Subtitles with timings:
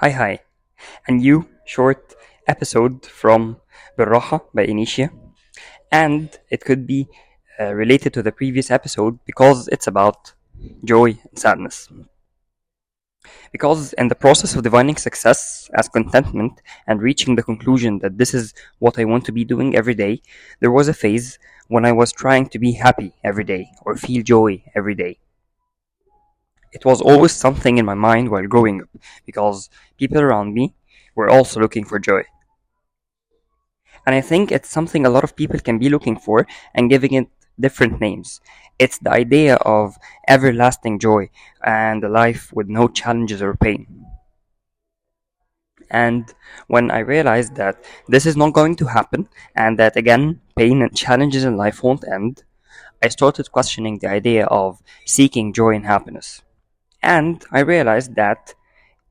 [0.00, 0.40] Hi Hi,
[1.08, 2.14] a new short
[2.46, 3.56] episode from
[3.96, 5.08] Berraha by Inisha.
[5.90, 7.08] and it could be
[7.60, 10.34] uh, related to the previous episode because it's about
[10.84, 11.88] joy and sadness.
[13.52, 18.34] Because in the process of defining success as contentment and reaching the conclusion that this
[18.34, 20.20] is what I want to be doing every day,
[20.60, 21.38] there was a phase
[21.68, 25.18] when I was trying to be happy every day or feel joy every day.
[26.76, 28.90] It was always something in my mind while growing up
[29.24, 30.74] because people around me
[31.16, 32.22] were also looking for joy.
[34.06, 37.12] And I think it's something a lot of people can be looking for and giving
[37.12, 37.28] it
[37.60, 38.40] different names.
[38.78, 41.28] It's the idea of everlasting joy
[41.62, 44.06] and a life with no challenges or pain.
[45.90, 46.32] And
[46.68, 50.96] when I realized that this is not going to happen and that again, pain and
[50.96, 52.44] challenges in life won't end,
[53.02, 56.42] I started questioning the idea of seeking joy and happiness.
[57.06, 58.52] And I realized that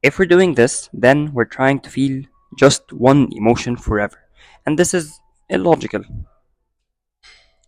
[0.00, 2.22] if we're doing this, then we're trying to feel
[2.56, 4.16] just one emotion forever.
[4.64, 6.04] And this is illogical.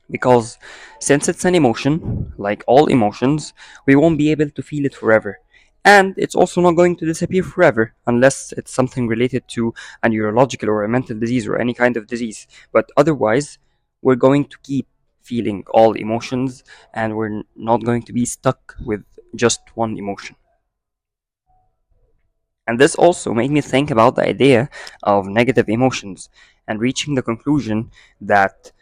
[0.09, 0.59] Because
[1.01, 3.53] since it's an emotion, like all emotions,
[3.85, 5.41] we won't be able to feel it forever.
[5.85, 10.71] And it's also not going to disappear forever unless it's something related to a neurological
[10.71, 12.47] or a mental disease or any kind of disease.
[12.73, 13.59] But otherwise,
[14.03, 14.87] we're going to keep
[15.23, 16.63] feeling all emotions
[16.95, 20.37] and we're not going to be stuck with just one emotion.
[22.67, 24.69] And this also made me think about the idea
[25.03, 26.29] of negative emotions
[26.69, 28.73] and reaching the conclusion that,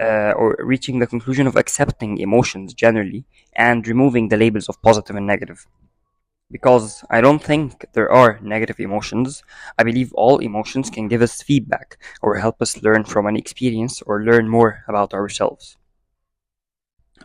[0.00, 3.24] uh, or reaching the conclusion of accepting emotions generally
[3.56, 5.66] and removing the labels of positive and negative.
[6.50, 9.42] Because I don't think there are negative emotions.
[9.78, 14.02] I believe all emotions can give us feedback or help us learn from an experience
[14.02, 15.76] or learn more about ourselves.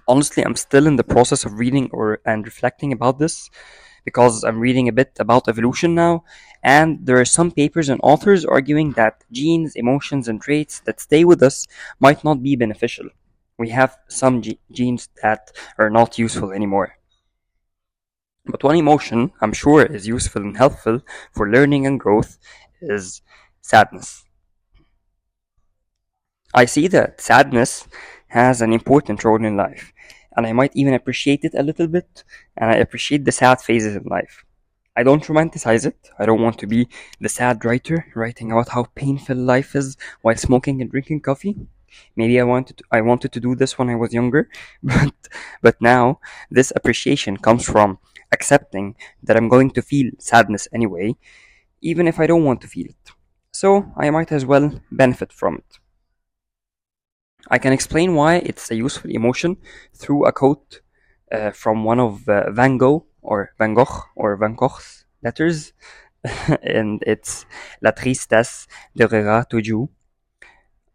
[0.10, 3.50] Honestly, I'm still in the process of reading or and reflecting about this
[4.04, 6.26] because I'm reading a bit about evolution now,
[6.64, 11.24] and there are some papers and authors arguing that genes, emotions, and traits that stay
[11.24, 11.66] with us
[12.00, 13.08] might not be beneficial.
[13.58, 16.98] We have some ge- genes that are not useful anymore.
[18.44, 21.00] But one emotion I'm sure is useful and helpful
[21.32, 22.38] for learning and growth
[22.82, 23.22] is
[23.62, 24.26] sadness.
[26.54, 27.88] I see that sadness
[28.30, 29.94] has an important role in life,
[30.36, 32.24] and I might even appreciate it a little bit,
[32.58, 34.46] and I appreciate the sad phases in life.
[34.96, 36.10] I don't romanticize it.
[36.20, 36.90] I don't want to be
[37.22, 41.56] the sad writer writing about how painful life is while smoking and drinking coffee.
[42.16, 44.50] Maybe I wanted to, I wanted to do this when I was younger,
[44.84, 45.16] but
[45.62, 46.20] but now
[46.52, 48.00] this appreciation comes from
[48.32, 51.16] accepting that I'm going to feel sadness anyway,
[51.82, 53.12] even if I don't want to feel it.
[53.54, 55.80] So I might as well benefit from it.
[57.48, 59.58] I can explain why it's a useful emotion
[59.94, 60.82] through a quote
[61.32, 65.74] uh, from one of uh, Van Gogh or Van Gogh or Van Gogh's letters,
[66.62, 67.46] and it's
[67.82, 68.68] La tristesse
[68.98, 69.90] durera toujours.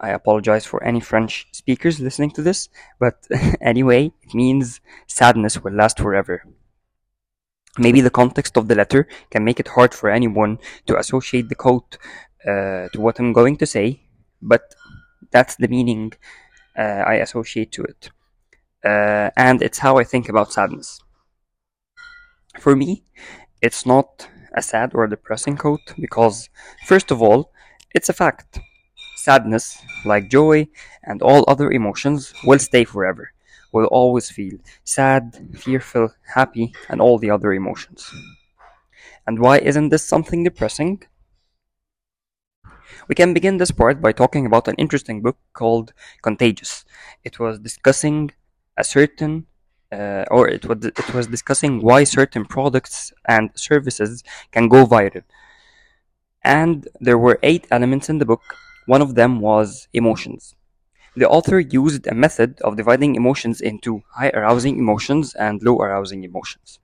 [0.01, 2.69] I apologize for any French speakers listening to this,
[2.99, 3.27] but
[3.61, 6.45] anyway, it means sadness will last forever.
[7.79, 11.55] Maybe the context of the letter can make it hard for anyone to associate the
[11.55, 11.97] quote
[12.47, 14.03] uh, to what I'm going to say,
[14.43, 14.75] but
[15.35, 16.15] that's the meaning
[16.79, 18.11] uh, I associate to it.
[18.85, 21.01] Uh, and it's how I think about sadness.
[22.59, 23.05] For me,
[23.63, 26.51] it's not a sad or depressing quote because,
[26.87, 27.53] first of all,
[27.95, 28.61] it's a fact.
[29.17, 30.69] Sadness, like joy
[31.05, 33.33] and all other emotions, will stay forever.
[33.73, 38.11] We'll always feel sad, fearful, happy, and all the other emotions.
[39.27, 41.03] And why isn't this something depressing?
[43.09, 45.93] We can begin this part by talking about an interesting book called
[46.23, 46.85] Contagious.
[47.23, 48.33] It was discussing
[48.77, 49.47] a certain
[49.93, 55.23] uh, or it was it was discussing why certain products and services can go viral.
[56.45, 58.43] And there were eight elements in the book.
[58.87, 60.55] One of them was emotions.
[61.17, 66.25] The author used a method of dividing emotions into high arousing emotions and low arousing
[66.25, 66.81] emotions.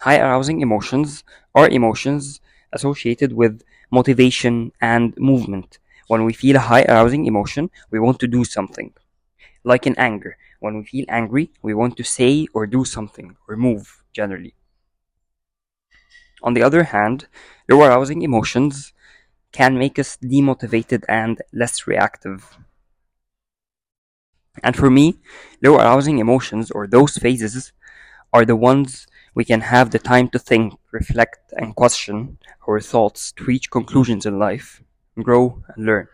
[0.00, 2.40] High arousing emotions are emotions
[2.72, 3.62] associated with
[3.98, 5.78] motivation and movement.
[6.08, 8.92] When we feel a high arousing emotion, we want to do something.
[9.64, 13.56] Like in anger, when we feel angry, we want to say or do something or
[13.56, 14.54] move generally.
[16.44, 17.26] On the other hand,
[17.68, 18.92] low arousing emotions
[19.52, 22.56] can make us demotivated and less reactive.
[24.64, 25.20] And for me,
[25.62, 27.72] low arousing emotions or those phases
[28.32, 32.38] are the ones we can have the time to think, reflect, and question
[32.68, 34.82] our thoughts to reach conclusions in life,
[35.22, 36.08] grow, and learn.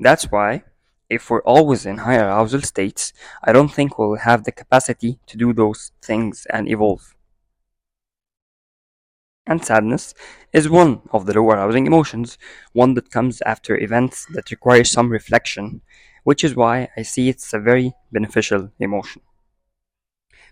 [0.00, 0.64] That's why,
[1.08, 3.12] if we're always in high arousal states,
[3.44, 7.14] I don't think we'll have the capacity to do those things and evolve.
[9.46, 10.14] And sadness
[10.50, 12.38] is one of the low arousing emotions,
[12.72, 15.82] one that comes after events that require some reflection,
[16.24, 19.20] which is why I see it's a very beneficial emotion.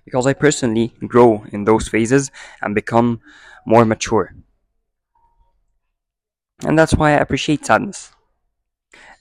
[0.08, 2.30] Because I personally grow in those phases
[2.62, 3.20] and become
[3.66, 4.34] more mature.
[6.64, 8.10] And that's why I appreciate sadness.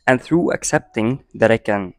[0.08, 1.94] And through accepting that I can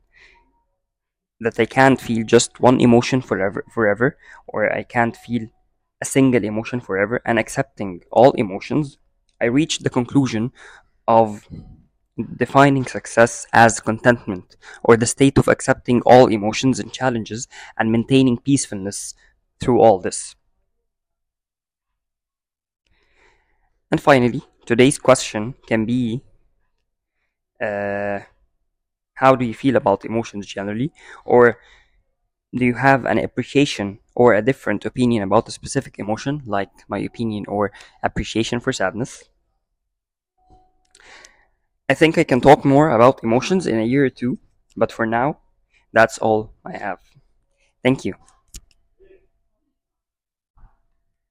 [1.38, 5.44] that I can't feel just one emotion forever forever or I can't feel
[6.00, 8.96] a single emotion forever and accepting all emotions,
[9.38, 10.50] I reached the conclusion
[11.06, 11.46] of
[12.36, 17.48] defining success as contentment or the state of accepting all emotions and challenges
[17.78, 19.14] and maintaining peacefulness
[19.60, 20.34] through all this.
[23.90, 26.22] And finally, today's question can be
[27.60, 28.20] uh,
[29.14, 30.92] how do you feel about emotions generally?
[31.24, 31.58] Or
[32.54, 36.98] do you have an appreciation or a different opinion about a specific emotion, like my
[36.98, 37.72] opinion or
[38.02, 39.24] appreciation for sadness?
[41.88, 44.38] I think I can talk more about emotions in a year or two,
[44.76, 45.38] but for now,
[45.92, 46.98] that's all I have.
[47.82, 48.14] Thank you.